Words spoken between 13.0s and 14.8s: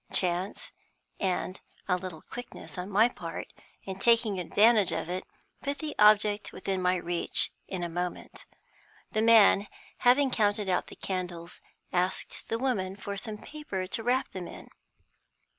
some paper to wrap them in.